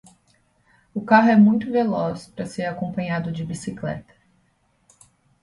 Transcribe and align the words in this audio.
O 0.95 1.01
carro 1.03 1.29
é 1.29 1.35
muito 1.35 1.71
veloz 1.71 2.25
para 2.25 2.47
ser 2.47 2.65
acompanhado 2.65 3.31
de 3.31 3.45
bicicleta. 3.45 4.15